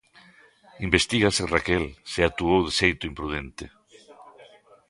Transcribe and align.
Investígase, 0.87 1.43
Raquel, 1.55 1.85
se 2.11 2.21
actuou 2.23 2.59
de 2.65 2.71
xeito 2.79 3.03
imprudente. 3.11 3.65